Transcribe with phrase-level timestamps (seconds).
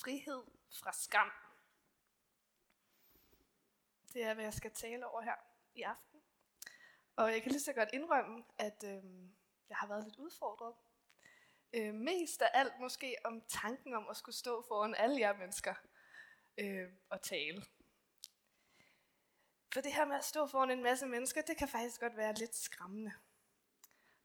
[0.00, 1.30] frihed fra skam.
[4.12, 5.34] Det er, hvad jeg skal tale over her
[5.74, 6.20] i aften.
[7.16, 9.04] Og jeg kan lige så godt indrømme, at øh,
[9.68, 10.74] jeg har været lidt udfordret.
[11.72, 15.74] Øh, mest af alt måske om tanken om at skulle stå foran alle jer mennesker
[16.58, 17.64] øh, og tale.
[19.72, 22.34] For det her med at stå foran en masse mennesker, det kan faktisk godt være
[22.34, 23.12] lidt skræmmende.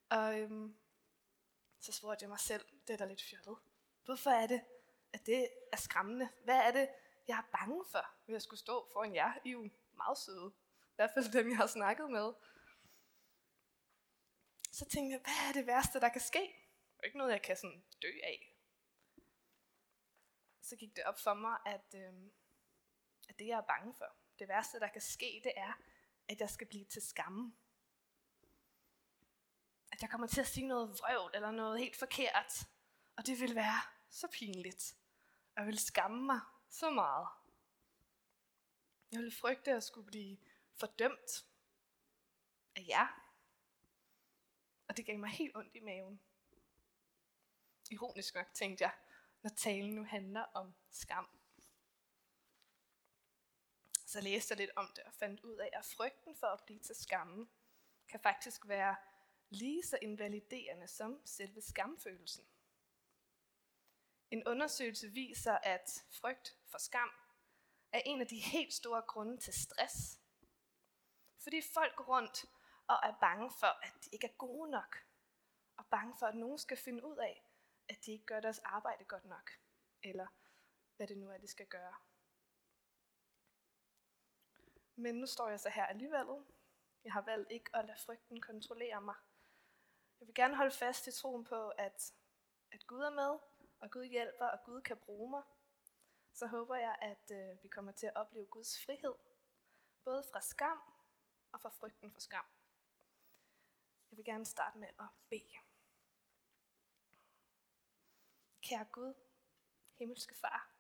[0.09, 0.75] Og øhm,
[1.79, 3.57] så spurgte jeg mig selv, det er da lidt fjollet.
[4.05, 4.61] Hvorfor er det,
[5.15, 6.29] at det er skræmmende?
[6.43, 6.89] Hvad er det,
[7.27, 9.33] jeg er bange for, ved at skulle stå foran jer?
[9.45, 10.53] I er jo meget søde.
[10.83, 12.33] I hvert fald dem, jeg har snakket med.
[14.71, 16.39] Så tænkte jeg, hvad er det værste, der kan ske?
[16.39, 18.55] Det er ikke noget, jeg kan sådan dø af.
[20.61, 22.13] Så gik det op for mig, at, øh,
[23.29, 25.73] at det, jeg er bange for, det værste, der kan ske, det er,
[26.27, 27.53] at jeg skal blive til skamme.
[29.91, 32.53] At jeg kommer til at sige noget vrøvl eller noget helt forkert.
[33.17, 34.95] Og det vil være så pinligt.
[35.55, 37.27] Jeg vil skamme mig så meget.
[39.11, 40.37] Jeg ville frygte at skulle blive
[40.73, 41.45] fordømt
[42.75, 43.31] af jer.
[44.87, 46.21] Og det gav mig helt ondt i maven.
[47.91, 48.93] Ironisk nok tænkte jeg,
[49.41, 51.29] når talen nu handler om skam.
[54.05, 56.79] Så læste jeg lidt om det og fandt ud af, at frygten for at blive
[56.79, 57.47] til skamme
[58.07, 58.95] kan faktisk være
[59.49, 62.45] lige så invaliderende som selve skamfølelsen.
[64.31, 67.09] En undersøgelse viser, at frygt for skam
[67.91, 70.19] er en af de helt store grunde til stress.
[71.43, 72.45] Fordi folk går rundt
[72.87, 74.97] og er bange for, at de ikke er gode nok.
[75.77, 77.49] Og bange for, at nogen skal finde ud af,
[77.89, 79.51] at de ikke gør deres arbejde godt nok.
[80.03, 80.27] Eller
[80.95, 81.95] hvad det nu er, de skal gøre.
[84.95, 86.45] Men nu står jeg så her alligevel.
[87.03, 89.15] Jeg har valgt ikke at lade frygten kontrollere mig.
[90.19, 92.13] Jeg vil gerne holde fast i troen på, at,
[92.71, 93.39] at Gud er med,
[93.79, 95.43] og Gud hjælper, og Gud kan bruge mig.
[96.33, 99.15] Så håber jeg, at øh, vi kommer til at opleve Guds frihed,
[100.03, 100.81] både fra skam
[101.51, 102.45] og fra frygten for skam.
[104.11, 105.57] Jeg vil gerne starte med at bede.
[108.61, 109.13] Kære Gud,
[109.97, 110.71] himmelske far,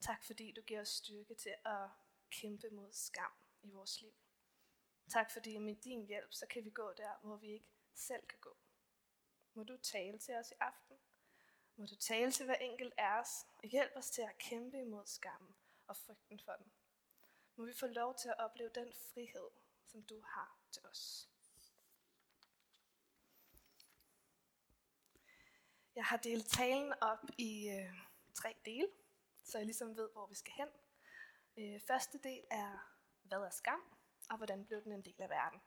[0.00, 1.88] tak fordi du giver os styrke til at
[2.30, 4.12] kæmpe mod skam i vores liv.
[5.08, 8.38] Tak fordi med din hjælp, så kan vi gå der, hvor vi ikke selv kan
[8.38, 8.56] gå.
[9.54, 10.89] Må du tale til os i aften.
[11.80, 15.06] Må du tale til hver enkelt af os og hjælpe os til at kæmpe imod
[15.06, 15.54] skammen
[15.86, 16.72] og frygten for den.
[17.56, 19.50] Må vi få lov til at opleve den frihed,
[19.84, 21.28] som du har til os.
[25.94, 27.94] Jeg har delt talen op i øh,
[28.34, 28.88] tre dele,
[29.44, 30.68] så jeg ligesom ved, hvor vi skal hen.
[31.56, 33.80] Øh, første del er, hvad er skam,
[34.30, 35.60] og hvordan blev den en del af verden.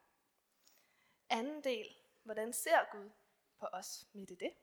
[1.30, 3.10] Anden del, hvordan ser Gud
[3.60, 4.54] på os midt i det?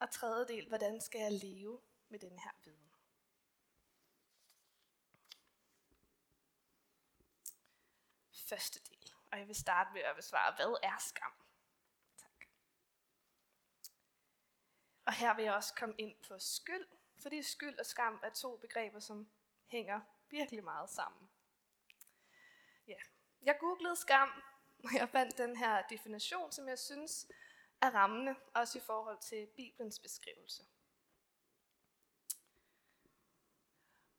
[0.00, 2.90] Og tredje del, hvordan skal jeg leve med den her viden?
[8.48, 11.32] Første del, og jeg vil starte med at besvare, hvad er skam?
[12.16, 12.46] Tak.
[15.04, 16.86] Og her vil jeg også komme ind på skyld,
[17.22, 19.30] fordi skyld og skam er to begreber, som
[19.66, 21.30] hænger virkelig meget sammen.
[22.86, 22.98] Ja,
[23.42, 24.42] jeg googlede skam,
[24.84, 27.26] og jeg fandt den her definition, som jeg synes
[27.82, 30.66] er rammende, også i forhold til Bibelens beskrivelse.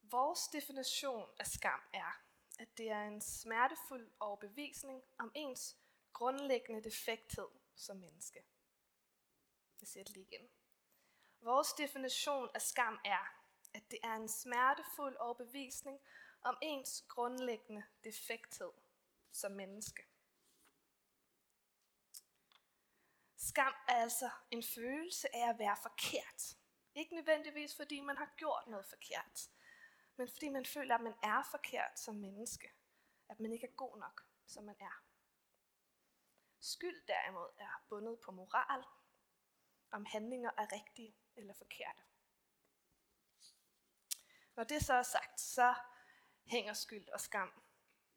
[0.02, 2.22] Vores definition af skam er,
[2.60, 5.78] at det er en smertefuld overbevisning om ens
[6.14, 8.44] grundlæggende defekthed som menneske.
[9.82, 10.50] Jeg siger det lige igen.
[11.42, 13.40] Vores definition af skam er,
[13.74, 16.00] at det er en smertefuld overbevisning
[16.42, 18.72] om ens grundlæggende defekthed
[19.32, 20.04] som menneske.
[23.50, 26.58] Skam er altså en følelse af at være forkert.
[26.96, 29.50] Ikke nødvendigvis fordi man har gjort noget forkert,
[30.16, 32.72] men fordi man føler, at man er forkert som menneske.
[33.30, 35.04] At man ikke er god nok, som man er.
[36.60, 38.84] Skyld derimod er bundet på moral,
[39.92, 42.02] om handlinger er rigtige eller forkerte.
[44.56, 45.76] Når det så er sagt, så
[46.46, 47.64] hænger skyld og skam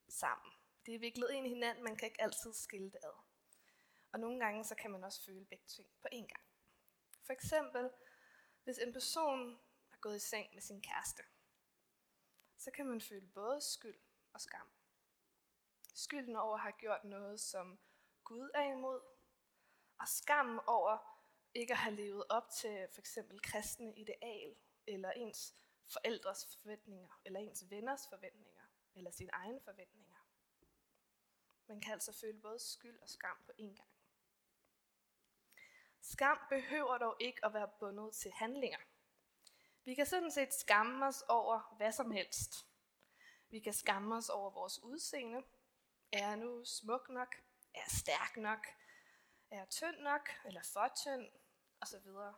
[0.09, 0.53] sammen.
[0.87, 3.32] Det er viklet ind i hinanden, man kan ikke altid skille det ad.
[4.13, 6.45] Og nogle gange så kan man også føle begge ting på én gang.
[7.23, 7.91] For eksempel,
[8.65, 9.61] hvis en person
[9.93, 11.23] er gået i seng med sin kæreste,
[12.57, 14.01] så kan man føle både skyld
[14.33, 14.71] og skam.
[15.95, 17.79] Skylden over at have gjort noget, som
[18.25, 19.01] Gud er imod,
[19.99, 20.99] og skam over
[21.55, 24.57] ikke at have levet op til for eksempel kristne ideal,
[24.87, 25.55] eller ens
[25.87, 28.63] forældres forventninger, eller ens venners forventninger,
[28.95, 30.17] eller sine egne forventninger.
[31.67, 33.92] Man kan altså føle både skyld og skam på én gang.
[36.03, 38.79] Skam behøver dog ikke at være bundet til handlinger.
[39.85, 42.67] Vi kan sådan set skamme os over hvad som helst.
[43.51, 45.43] Vi kan skamme os over vores udseende.
[46.13, 47.35] Er jeg nu smuk nok?
[47.75, 48.67] Er jeg stærk nok?
[49.51, 50.29] Er jeg tynd nok?
[50.45, 51.29] Eller for tynd?
[51.81, 52.35] Og så videre.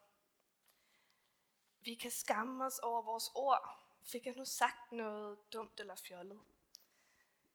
[1.81, 3.81] Vi kan skamme os over vores ord.
[4.03, 6.41] Fik jeg nu sagt noget dumt eller fjollet?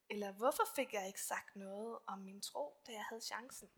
[0.10, 3.70] Eller hvorfor fik jeg ikke sagt noget om min tro, da jeg havde chancen?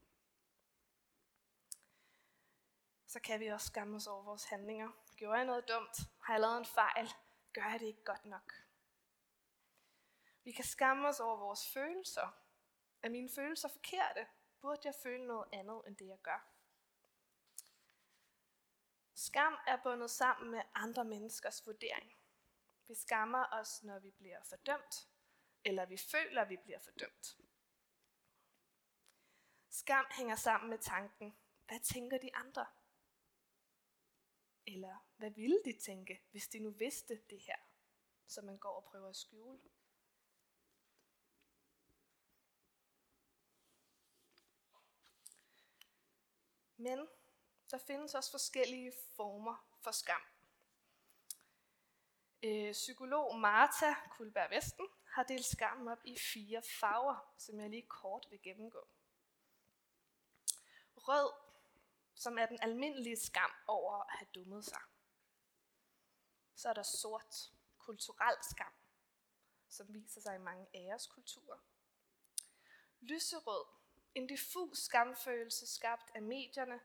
[3.11, 4.89] Så kan vi også skamme os over vores handlinger.
[5.15, 5.97] Gjorde jeg noget dumt?
[6.19, 7.13] Har jeg lavet en fejl?
[7.53, 8.53] Gør jeg det ikke godt nok?
[10.43, 12.37] Vi kan skamme os over vores følelser.
[13.03, 14.27] Er mine følelser forkerte?
[14.61, 16.47] Burde jeg føle noget andet end det, jeg gør?
[19.13, 22.15] Skam er bundet sammen med andre menneskers vurdering.
[22.87, 25.07] Vi skammer os, når vi bliver fordømt,
[25.65, 27.37] eller vi føler, at vi bliver fordømt.
[29.69, 31.37] Skam hænger sammen med tanken,
[31.67, 32.65] hvad tænker de andre?
[34.73, 37.57] Eller hvad ville de tænke, hvis de nu vidste det her,
[38.27, 39.59] som man går og prøver at skjule?
[46.77, 47.07] Men
[47.71, 50.21] der findes også forskellige former for skam.
[52.43, 57.87] Øh, psykolog Martha Kulberg Vesten har delt skammen op i fire farver, som jeg lige
[57.87, 58.87] kort vil gennemgå.
[60.95, 61.40] Rød,
[62.21, 64.81] som er den almindelige skam over at have dummet sig.
[66.55, 68.73] Så er der sort, kulturel skam,
[69.69, 71.59] som viser sig i mange æreskulturer.
[72.99, 73.65] Lyserød,
[74.15, 76.79] en diffus skamfølelse skabt af medierne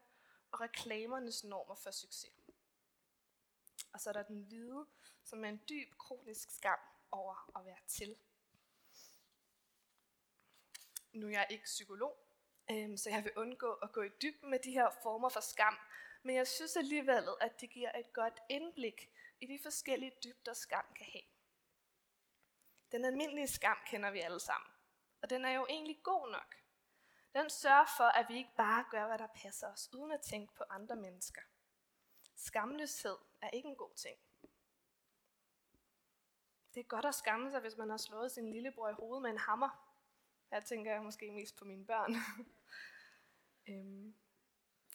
[0.53, 2.33] og reklamernes normer for succes.
[3.93, 4.87] Og så er der den hvide,
[5.25, 6.79] som er en dyb kronisk skam
[7.11, 8.19] over at være til.
[11.12, 12.25] Nu er jeg ikke psykolog,
[12.71, 15.79] øhm, så jeg vil undgå at gå i dybden med de her former for skam,
[16.23, 19.11] men jeg synes alligevel, at det giver et godt indblik
[19.41, 21.23] i de forskellige dybder, skam kan have.
[22.93, 24.71] Den almindelige skam kender vi alle sammen,
[25.23, 26.57] og den er jo egentlig god nok.
[27.35, 30.55] Den sørger for, at vi ikke bare gør, hvad der passer os, uden at tænke
[30.55, 31.43] på andre mennesker.
[32.37, 34.19] Skamløshed er ikke en god ting.
[36.75, 39.31] Det er godt at skamme sig, hvis man har slået sin lillebror i hovedet med
[39.31, 39.69] en hammer.
[40.51, 42.15] Her tænker jeg måske mest på mine børn.
[43.69, 44.15] øhm,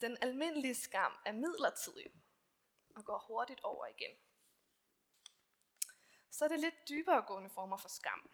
[0.02, 2.12] den almindelige skam er midlertidig
[2.96, 4.18] og går hurtigt over igen.
[6.30, 8.30] Så er det lidt dybere gående former for skam.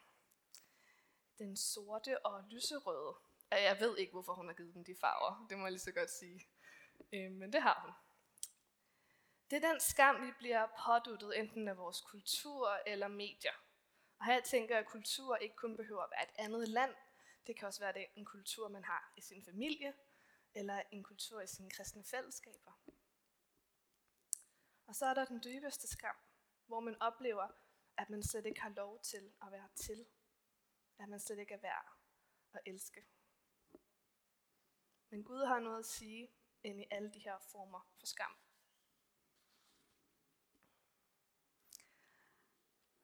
[1.38, 3.16] Den sorte og lyserøde
[3.52, 5.46] jeg ved ikke, hvorfor hun har givet dem de farver.
[5.50, 6.48] Det må jeg lige så godt sige.
[7.14, 7.92] Øh, men det har hun.
[9.50, 13.54] Det er den skam, vi bliver påduttet enten af vores kultur eller medier.
[14.20, 16.96] Og her tænker jeg, at kultur ikke kun behøver at være et andet land.
[17.48, 19.94] Det kan også være det en kultur, man har i sin familie,
[20.58, 22.72] eller en kultur i sine kristne fællesskaber.
[24.88, 26.16] Og så er der den dybeste skam,
[26.66, 27.48] hvor man oplever,
[27.98, 30.06] at man slet ikke har lov til at være til.
[31.00, 31.98] At man slet ikke er værd
[32.54, 33.06] at elske.
[35.10, 36.30] Men Gud har noget at sige
[36.64, 38.32] ind i alle de her former for skam.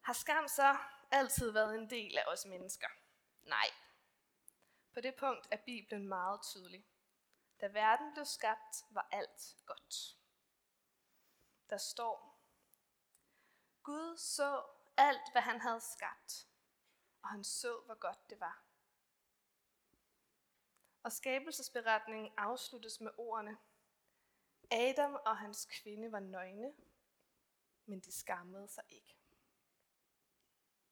[0.02, 0.78] Har skam så
[1.12, 2.88] altid været en del af os mennesker?
[3.44, 3.68] Nej.
[4.94, 6.86] På det punkt er Bibelen meget tydelig.
[7.62, 10.18] Da verden blev skabt, var alt godt.
[11.70, 12.40] Der står,
[13.84, 14.64] Gud så
[14.98, 16.48] alt, hvad han havde skabt,
[17.22, 18.64] og han så, hvor godt det var.
[21.04, 23.58] Og skabelsesberetningen afsluttes med ordene,
[24.72, 26.74] Adam og hans kvinde var nøgne,
[27.86, 29.18] men de skammede sig ikke.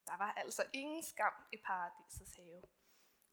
[0.07, 2.63] Der var altså ingen skam i paradisets have.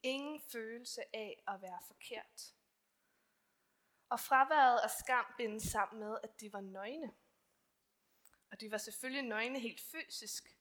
[0.02, 2.54] Ingen følelse af at være forkert.
[4.08, 7.14] Og fraværet af skam bindes sammen med, at de var nøgne.
[8.50, 10.58] Og de var selvfølgelig nøgne helt fysisk,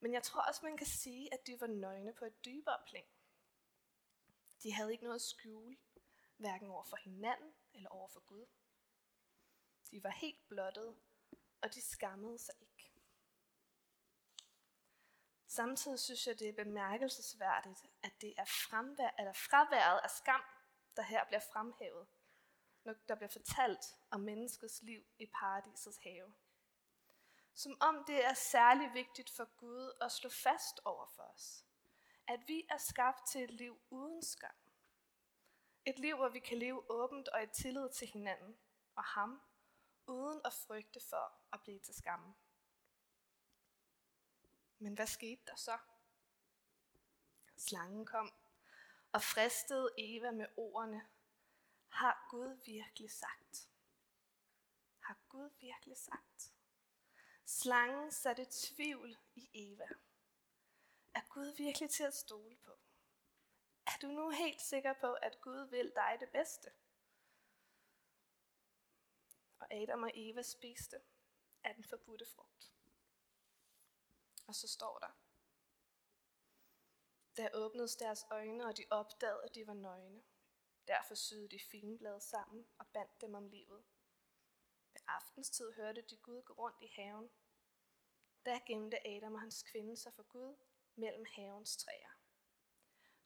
[0.00, 3.04] men jeg tror også, man kan sige, at de var nøgne på et dybere plan.
[4.62, 5.76] De havde ikke noget at skjule,
[6.36, 8.46] hverken over for hinanden eller over for Gud.
[9.90, 10.96] De var helt blottet,
[11.62, 12.90] og de skammede sig ikke.
[15.46, 20.42] Samtidig synes jeg, det er bemærkelsesværdigt, at det er fremvær, eller fraværet af skam,
[20.96, 22.06] der her bliver fremhævet,
[22.84, 26.34] når der bliver fortalt om menneskets liv i paradisets have.
[27.54, 31.64] Som om det er særlig vigtigt for Gud at slå fast over for os,
[32.26, 34.54] at vi er skabt til et liv uden skam.
[35.86, 38.58] Et liv, hvor vi kan leve åbent og i tillid til hinanden
[38.94, 39.42] og ham,
[40.06, 42.34] uden at frygte for at blive til skamme.
[44.78, 45.78] Men hvad skete der så?
[47.56, 48.32] Slangen kom
[49.12, 51.08] og fristede Eva med ordene,
[51.90, 53.70] har Gud virkelig sagt?
[54.98, 56.54] Har Gud virkelig sagt?
[57.46, 59.88] Slangen satte tvivl i Eva.
[61.14, 62.78] Er Gud virkelig til at stole på?
[63.86, 66.72] Er du nu helt sikker på, at Gud vil dig det bedste?
[69.58, 71.00] Og Adam og Eva spiste
[71.64, 72.72] af den forbudte frugt.
[74.46, 75.10] Og så står der,
[77.36, 80.22] der åbnedes deres øjne, og de opdagede, at de var nøgne.
[80.90, 83.84] Derfor syede de finblade sammen og bandt dem om livet.
[84.92, 87.30] Ved aftenstid hørte de Gud gå rundt i haven.
[88.44, 90.56] Der gemte Adam og hans kvinde sig for Gud
[90.94, 92.10] mellem havens træer.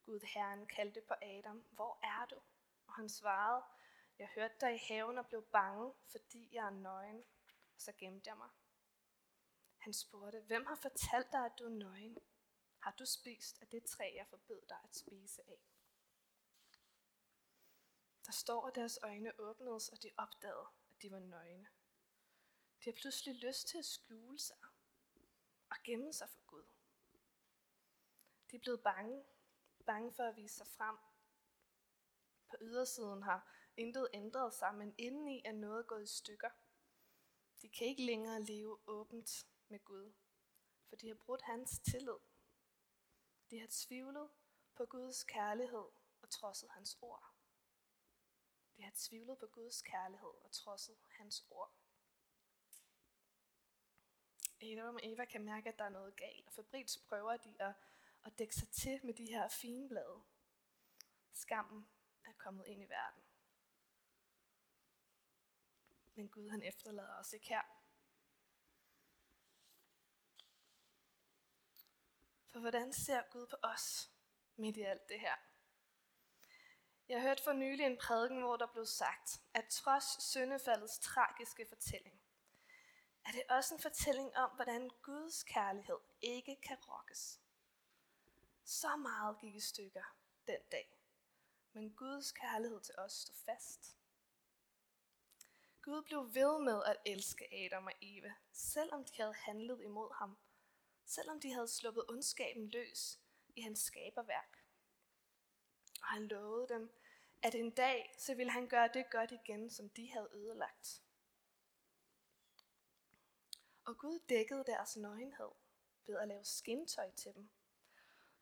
[0.04, 2.40] Gud Herren kaldte på Adam, hvor er du?
[2.87, 3.64] Og han svarede,
[4.18, 7.25] jeg hørte dig i haven og blev bange, fordi jeg er nøgen.
[7.75, 8.50] Og så gemte jeg mig.
[9.78, 12.18] Han spurgte, hvem har fortalt dig, at du er nøgen?
[12.78, 15.74] Har du spist af det træ, jeg forbød dig at spise af?
[18.26, 21.69] Der står, at deres øjne åbnedes, og de opdagede, at de var nøgne.
[22.85, 24.57] De har pludselig lyst til at skjule sig
[25.71, 26.64] og gemme sig for Gud.
[28.50, 29.25] De er blevet bange,
[29.87, 30.97] bange for at vise sig frem.
[32.49, 36.50] På ydersiden har intet ændret sig, men indeni er noget gået i stykker.
[37.62, 40.12] De kan ikke længere leve åbent med Gud,
[40.88, 42.19] for de har brudt hans tillid.
[43.50, 44.31] De har tvivlet
[44.75, 45.85] på Guds kærlighed
[46.23, 47.34] og trodset hans ord.
[48.76, 51.73] De har tvivlet på Guds kærlighed og trodset hans ord.
[54.62, 57.75] Adam og Eva kan mærke, at der er noget galt, og fabriks prøver de at,
[58.25, 60.23] at dække sig til med de her fine blade.
[61.33, 61.88] Skammen
[62.25, 63.23] er kommet ind i verden.
[66.14, 67.62] Men Gud han efterlader os ikke her.
[72.47, 74.11] For hvordan ser Gud på os
[74.57, 75.37] midt i alt det her?
[77.09, 82.21] Jeg hørte for nylig en prædiken, hvor der blev sagt, at trods syndefaldets tragiske fortælling,
[83.25, 87.41] er det også en fortælling om, hvordan Guds kærlighed ikke kan rokkes.
[88.65, 90.99] Så meget gik i stykker den dag,
[91.73, 93.97] men Guds kærlighed til os stod fast.
[95.83, 100.39] Gud blev ved med at elske Adam og Eva, selvom de havde handlet imod ham,
[101.05, 103.21] selvom de havde sluppet ondskaben løs
[103.57, 104.63] i hans skaberværk.
[106.05, 106.91] Og han lovede dem,
[107.43, 111.03] at en dag så ville han gøre det godt igen, som de havde ødelagt.
[113.85, 115.51] Og Gud dækkede deres nøgenhed
[116.07, 117.51] ved at lave skintøj til dem.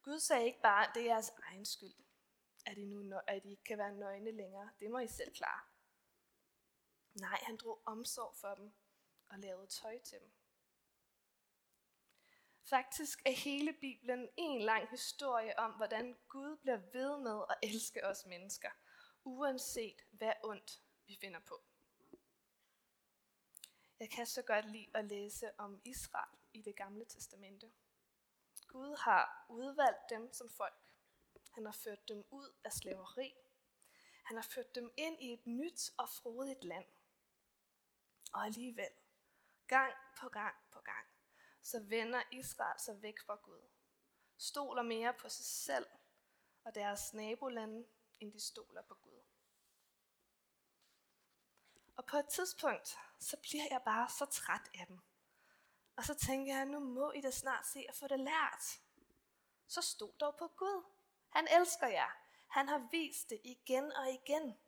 [0.03, 1.95] Gud sagde ikke bare, det er jeres egen skyld,
[2.67, 4.71] at I, nu, at I ikke kan være nøgne længere.
[4.81, 5.61] Det må I selv klare.
[7.15, 8.73] Nej, han drog omsorg for dem
[9.29, 10.33] og lavede tøj til dem.
[12.65, 18.07] Faktisk er hele Bibelen en lang historie om, hvordan Gud bliver ved med at elske
[18.07, 18.71] os mennesker,
[19.25, 21.63] uanset hvad ondt vi finder på.
[24.01, 27.73] Jeg kan så godt lide at læse om Israel i det gamle testamente.
[28.67, 30.83] Gud har udvalgt dem som folk.
[31.51, 33.35] Han har ført dem ud af slaveri.
[34.25, 36.87] Han har ført dem ind i et nyt og frodigt land.
[38.33, 38.91] Og alligevel,
[39.67, 40.62] gang på gang på gang,
[41.63, 43.69] så vender Israel sig væk fra Gud.
[44.39, 45.87] Stoler mere på sig selv
[46.65, 47.87] og deres nabolande,
[48.21, 49.23] end de stoler på Gud.
[51.97, 55.01] Og på et tidspunkt, så bliver jeg bare så træt af dem.
[55.97, 58.81] Og så tænker jeg, nu må I da snart se at få det lært.
[59.67, 60.85] Så stol dog på Gud.
[61.29, 62.11] Han elsker jer.
[62.49, 64.59] Han har vist det igen og igen.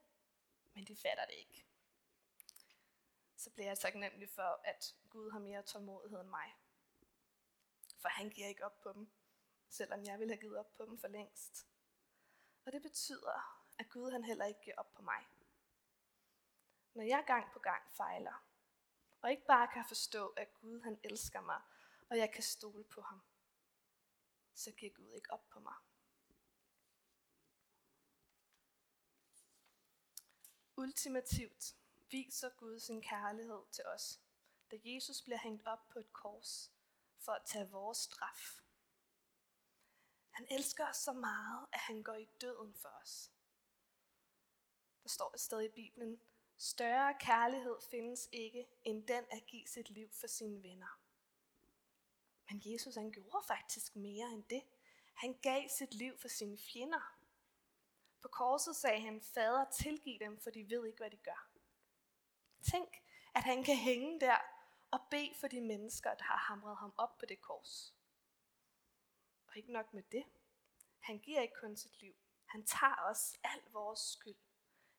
[0.75, 1.67] Men de fatter det ikke.
[3.37, 6.55] Så bliver jeg taknemmelig for, at Gud har mere tålmodighed end mig.
[8.05, 9.09] For han giver ikke op på dem,
[9.69, 11.67] selvom jeg ville have givet op på dem for længst.
[12.65, 15.27] Og det betyder, at Gud han heller ikke giver op på mig
[16.95, 18.45] når jeg gang på gang fejler,
[19.21, 21.61] og ikke bare kan forstå, at Gud han elsker mig,
[22.11, 23.23] og jeg kan stole på ham,
[24.55, 25.75] så giver Gud ikke op på mig.
[30.77, 31.77] Ultimativt
[32.11, 34.21] viser Gud sin kærlighed til os,
[34.71, 36.74] da Jesus bliver hængt op på et kors
[37.25, 38.61] for at tage vores straf.
[40.31, 43.33] Han elsker os så meget, at han går i døden for os.
[45.03, 46.21] Der står et sted i Bibelen,
[46.57, 51.01] Større kærlighed findes ikke, end den at give sit liv for sine venner.
[52.51, 54.63] Men Jesus han gjorde faktisk mere end det.
[55.15, 57.19] Han gav sit liv for sine fjender.
[58.21, 61.51] På korset sagde han, Fader, tilgiv dem, for de ved ikke, hvad de gør.
[62.73, 63.03] Tænk,
[63.35, 64.39] at han kan hænge der
[64.95, 67.95] og bed for de mennesker, der har hamret ham op på det kors.
[69.47, 70.25] Og ikke nok med det.
[71.01, 72.15] Han giver ikke kun sit liv.
[72.47, 74.37] Han tager os al vores skyld,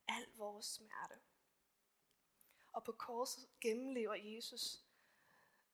[0.07, 1.19] al vores smerte.
[2.73, 4.83] Og på korset gennemlever Jesus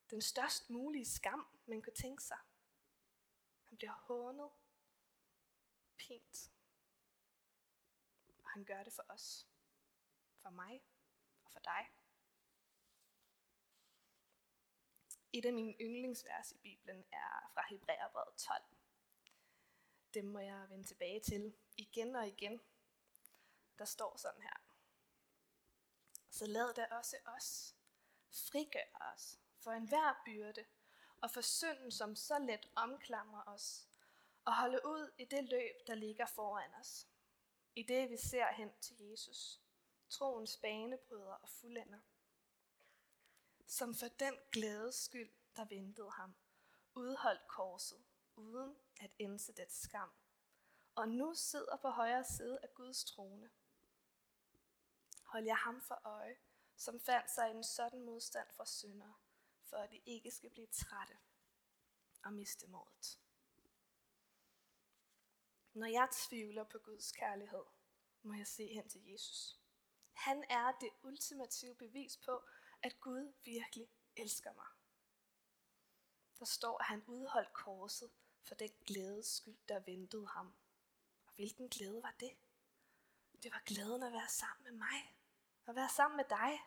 [0.10, 2.40] den størst mulige skam, man kunne tænke sig.
[3.64, 4.50] Han bliver hånet,
[5.98, 6.52] pint.
[8.44, 9.48] Og han gør det for os.
[10.42, 10.84] For mig
[11.44, 12.01] og for dig.
[15.34, 18.64] Et af mine yndlingsvers i Bibelen er fra Hebræerbrevet 12.
[20.14, 22.62] Dem må jeg vende tilbage til igen og igen.
[23.80, 24.58] Der står sådan her.
[26.30, 27.76] Så lad da også os
[28.32, 30.66] frigøre os for enhver byrde
[31.22, 33.88] og for synden, som så let omklamrer os,
[34.46, 37.08] og holde ud i det løb, der ligger foran os.
[37.76, 39.62] I det vi ser hen til Jesus,
[40.10, 42.00] troens banebryder og fuldender
[43.72, 46.36] som for den glædes skyld, der ventede ham,
[46.96, 48.04] udholdt korset,
[48.36, 50.12] uden at indse det skam,
[50.96, 53.50] og nu sidder på højre side af Guds trone.
[55.24, 56.38] Hold jeg ham for øje,
[56.76, 59.14] som fandt sig i en sådan modstand fra syndere,
[59.62, 61.18] for at de ikke skal blive trætte
[62.24, 63.20] og miste modet.
[65.74, 67.64] Når jeg tvivler på Guds kærlighed,
[68.24, 69.60] må jeg se hen til Jesus.
[70.14, 72.44] Han er det ultimative bevis på,
[72.84, 74.68] at Gud virkelig elsker mig.
[76.40, 78.12] Der står, at han udholdt korset
[78.44, 80.54] for den glædes skyld, der ventede ham.
[81.26, 82.38] Og hvilken glæde var det?
[83.44, 85.16] Det var glæden at være sammen med mig.
[85.68, 86.60] At være sammen med dig.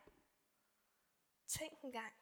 [1.46, 2.14] Tænk engang,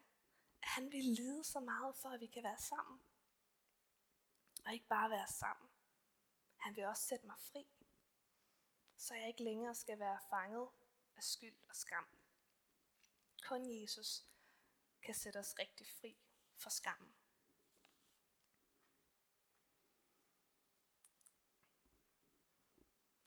[0.61, 3.01] at han ville lide så meget for, at vi kan være sammen.
[4.65, 5.69] Og ikke bare være sammen.
[6.55, 7.67] Han vil også sætte mig fri.
[8.97, 10.69] Så jeg ikke længere skal være fanget
[11.15, 12.07] af skyld og skam.
[13.47, 14.25] Kun Jesus
[15.01, 16.17] kan sætte os rigtig fri
[16.55, 17.13] fra skammen.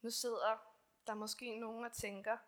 [0.02, 0.58] Nu sidder
[1.06, 2.38] der måske nogen og tænker,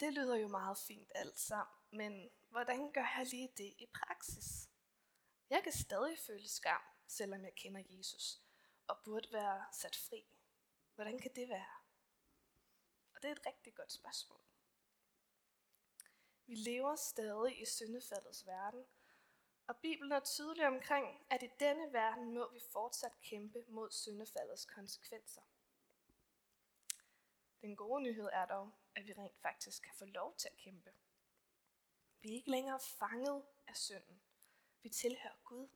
[0.00, 4.68] det lyder jo meget fint alt sammen, men hvordan gør jeg lige det i praksis?
[5.50, 8.40] Jeg kan stadig føle skam, selvom jeg kender Jesus,
[8.86, 10.24] og burde være sat fri.
[10.94, 11.74] Hvordan kan det være?
[13.14, 14.40] Og det er et rigtig godt spørgsmål.
[16.52, 18.84] Vi lever stadig i syndefaldets verden,
[19.66, 24.64] og Bibelen er tydelig omkring, at i denne verden må vi fortsat kæmpe mod syndefaldets
[24.64, 25.42] konsekvenser.
[27.62, 30.92] Den gode nyhed er dog, at vi rent faktisk kan få lov til at kæmpe.
[32.20, 34.22] Vi er ikke længere fanget af synden.
[34.82, 35.68] Vi tilhører Gud.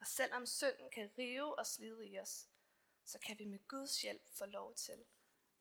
[0.00, 2.48] Og selvom synden kan rive og slide i os,
[3.04, 5.04] så kan vi med Guds hjælp få lov til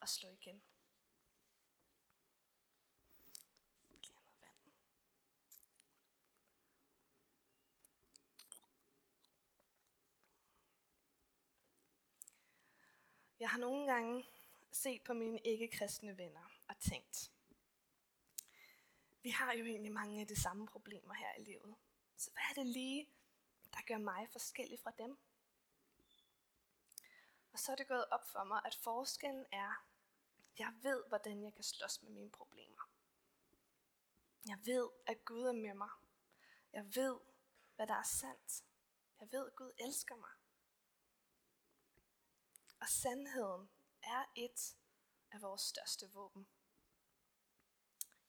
[0.02, 0.63] at slå igen.
[13.43, 14.25] Jeg har nogle gange
[14.71, 17.32] set på mine ikke-kristne venner og tænkt,
[19.21, 21.75] vi har jo egentlig mange af de samme problemer her i livet.
[22.17, 23.10] Så hvad er det lige,
[23.73, 25.17] der gør mig forskellig fra dem?
[27.53, 29.86] Og så er det gået op for mig, at forskellen er,
[30.60, 32.89] jeg ved, hvordan jeg kan slås med mine problemer.
[34.47, 35.89] Jeg ved, at Gud er med mig.
[36.73, 37.19] Jeg ved,
[37.75, 38.63] hvad der er sandt.
[39.19, 40.42] Jeg ved, at Gud elsker mig.
[42.84, 43.69] Og sandheden
[44.02, 44.76] er et
[45.32, 46.48] af vores største våben.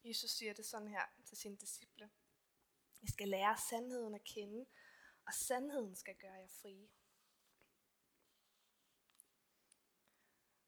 [0.05, 2.11] Jesus siger det sådan her til sine disciple.
[3.01, 4.67] I skal lære sandheden at kende,
[5.27, 6.89] og sandheden skal gøre jer frie.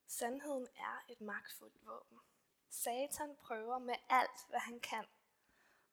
[0.07, 2.19] Sandheden er et magtfuldt våben.
[2.69, 5.05] Satan prøver med alt, hvad han kan,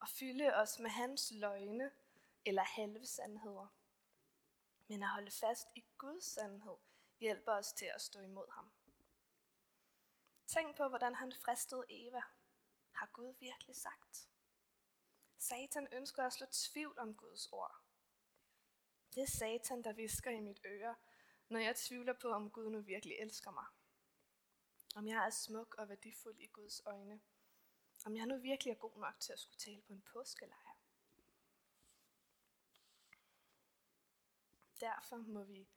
[0.01, 1.91] at fylde os med hans løgne
[2.45, 3.67] eller halve sandheder.
[4.87, 6.77] Men at holde fast i Guds sandhed
[7.19, 8.71] hjælper os til at stå imod ham.
[10.47, 12.21] Tænk på, hvordan han fristede Eva.
[12.91, 14.29] Har Gud virkelig sagt?
[15.37, 17.81] Satan ønsker at slå tvivl om Guds ord.
[19.15, 20.95] Det er Satan, der visker i mit øre,
[21.49, 23.65] når jeg tvivler på, om Gud nu virkelig elsker mig.
[24.95, 27.21] Om jeg er smuk og værdifuld i Guds øjne.
[28.05, 30.77] Om jeg nu virkelig er god nok til at skulle tale på en påskelejr.
[34.79, 35.67] Derfor må vi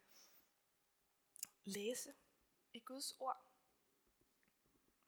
[1.69, 2.15] læse
[2.73, 3.47] i Guds ord.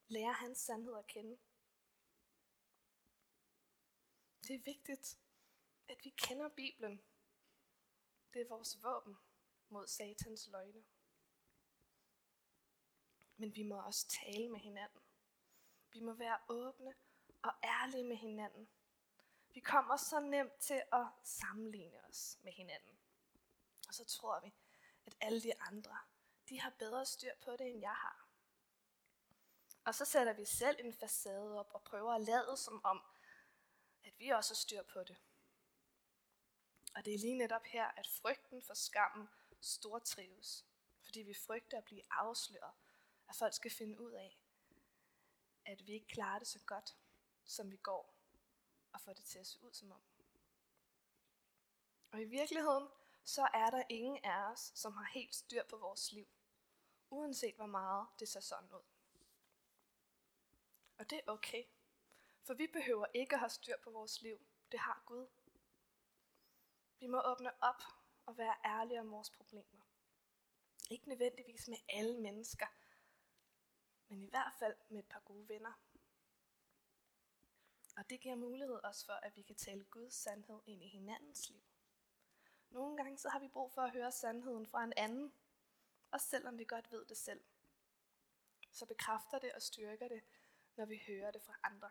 [0.09, 1.39] Lære hans sandhed at kende.
[4.43, 5.19] Det er vigtigt,
[5.89, 7.03] at vi kender Bibelen.
[8.33, 9.17] Det er vores våben
[9.69, 10.85] mod satans løgne.
[13.37, 15.01] Men vi må også tale med hinanden.
[15.93, 16.95] Vi må være åbne
[17.43, 18.69] og ærlige med hinanden.
[19.55, 22.99] Vi kommer så nemt til at sammenligne os med hinanden.
[23.89, 24.55] Og så tror vi,
[25.07, 25.99] at alle de andre
[26.51, 28.29] de har bedre styr på det, end jeg har.
[29.85, 33.03] Og så sætter vi selv en facade op og prøver at lade som om,
[34.05, 35.17] at vi også har styr på det.
[36.95, 39.29] Og det er lige netop her, at frygten for skammen
[39.61, 40.67] stortrives.
[41.03, 42.73] Fordi vi frygter at blive afsløret,
[43.29, 44.39] at folk skal finde ud af,
[45.65, 46.97] at vi ikke klarer det så godt,
[47.45, 48.15] som vi går,
[48.93, 50.03] og får det til at se ud som om.
[52.13, 52.89] Og i virkeligheden,
[53.25, 56.27] så er der ingen af os, som har helt styr på vores liv,
[57.11, 58.83] uanset hvor meget det ser sådan ud.
[60.99, 61.65] Og det er okay,
[62.43, 64.47] for vi behøver ikke at have styr på vores liv.
[64.73, 65.27] Det har Gud.
[67.01, 67.83] Vi må åbne op
[68.27, 69.81] og være ærlige om vores problemer.
[70.91, 72.67] Ikke nødvendigvis med alle mennesker,
[74.09, 75.73] men i hvert fald med et par gode venner.
[77.97, 81.49] Og det giver mulighed også for, at vi kan tale Guds sandhed ind i hinandens
[81.49, 81.63] liv.
[82.71, 85.33] Nogle gange så har vi brug for at høre sandheden fra en anden,
[86.13, 87.45] også selvom vi godt ved det selv.
[88.73, 90.23] Så bekræfter det og styrker det,
[90.77, 91.91] når vi hører det fra andre.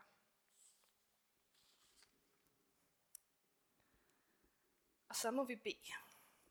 [5.10, 5.94] Og så må vi bede.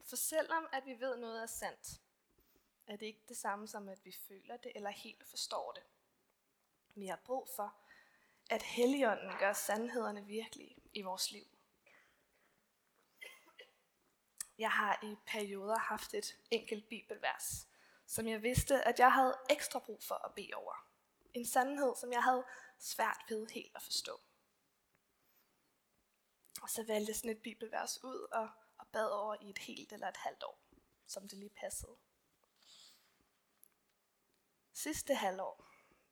[0.04, 2.00] For selvom at vi ved noget er sandt,
[2.86, 5.82] er det ikke det samme som, at vi føler det eller helt forstår det.
[6.94, 7.74] Vi har brug for,
[8.50, 11.57] at Helligånden gør sandhederne virkelige i vores liv.
[14.58, 17.68] Jeg har i perioder haft et enkelt bibelvers,
[18.06, 20.86] som jeg vidste, at jeg havde ekstra brug for at bede over.
[21.34, 22.44] En sandhed, som jeg havde
[22.78, 24.20] svært ved helt at forstå.
[26.62, 29.92] Og så valgte jeg sådan et bibelvers ud og, og bad over i et helt
[29.92, 30.58] eller et halvt år,
[31.06, 31.96] som det lige passede.
[34.72, 35.64] Sidste halvår,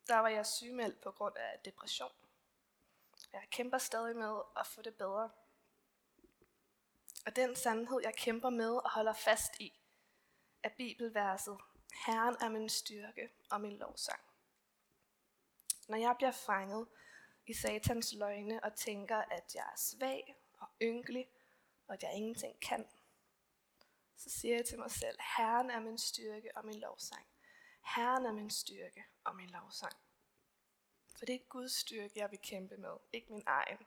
[0.07, 2.13] der var jeg sygemeldt på grund af depression.
[3.33, 5.31] Jeg kæmper stadig med at få det bedre.
[7.27, 9.81] Og den sandhed, jeg kæmper med og holder fast i,
[10.63, 11.59] er bibelverset,
[12.07, 14.21] Herren er min styrke og min lovsang.
[15.89, 16.87] Når jeg bliver fanget
[17.47, 21.29] i satans løgne og tænker, at jeg er svag og ynkelig,
[21.87, 22.87] og at jeg ingenting kan,
[24.17, 27.27] så siger jeg til mig selv, Herren er min styrke og min lovsang.
[27.97, 29.97] Herren er min styrke og min lovsang.
[31.19, 33.79] For det er Guds styrke, jeg vil kæmpe med, ikke min egen.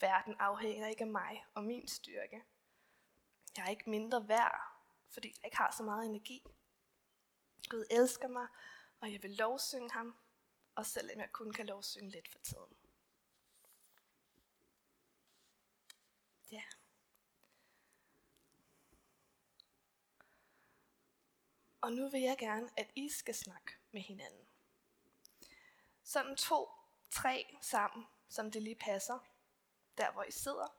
[0.00, 2.44] Verden afhænger ikke af mig og min styrke.
[3.56, 4.60] Jeg er ikke mindre værd,
[5.08, 6.42] fordi jeg ikke har så meget energi.
[7.68, 8.46] Gud elsker mig,
[9.00, 10.16] og jeg vil lovsynge ham,
[10.74, 12.76] og selvom jeg kun kan lovsynge lidt for tiden.
[16.50, 16.62] Ja.
[21.80, 24.46] Og nu vil jeg gerne, at I skal snakke med hinanden.
[26.02, 26.68] Sådan to,
[27.10, 29.29] tre sammen, som det lige passer,
[29.98, 30.76] der hvor I sidder.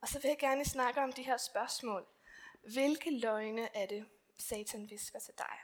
[0.00, 2.06] Og så vil jeg gerne snakke om de her spørgsmål.
[2.72, 5.58] Hvilke løgne er det, Satan visker til dig?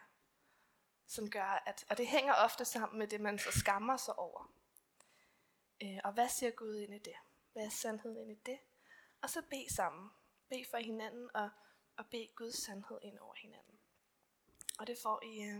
[1.06, 4.52] Som gør, at, og det hænger ofte sammen med det, man så skammer sig over.
[5.82, 7.14] Øh, og hvad siger Gud ind i det?
[7.52, 8.58] Hvad er sandheden ind i det?
[9.22, 10.10] Og så bed sammen.
[10.48, 11.50] Bed for hinanden og,
[11.96, 13.78] og bed Guds sandhed ind over hinanden.
[14.78, 15.58] Og det får I øh,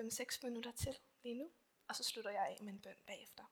[0.00, 1.50] 5-6 minutter til lige nu.
[1.88, 3.44] Og så slutter jeg af med en bøn bagefter.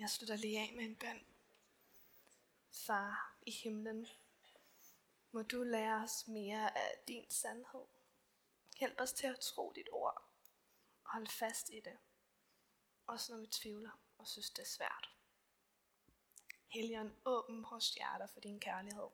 [0.00, 1.24] Jeg slutter lige af med en bøn.
[2.70, 4.06] Far i himlen,
[5.32, 7.86] må du lære os mere af din sandhed.
[8.78, 10.22] Hjælp os til at tro dit ord
[11.04, 11.98] og holde fast i det.
[13.06, 15.10] Også når vi tvivler og synes, det er svært.
[16.68, 19.08] Helligånd, åben vores hjerter for din kærlighed.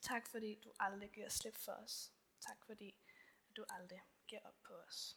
[0.00, 2.12] Tak fordi du aldrig giver slip for os.
[2.40, 2.94] Tak fordi
[3.56, 5.16] du aldrig giver op på os.